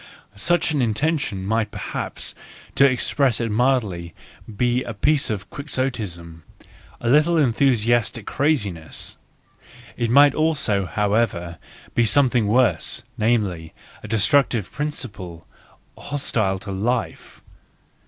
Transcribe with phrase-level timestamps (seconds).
[0.35, 2.33] Such an intention might perhaps,
[2.73, 4.15] to express it mildly,
[4.57, 6.41] be a piece of Quixotism,
[6.99, 9.17] a little enthusiastic craziness;
[9.95, 11.59] it might also, however,
[11.93, 15.45] be something worse, namely, a destructive principle,
[15.95, 17.43] hostile to life.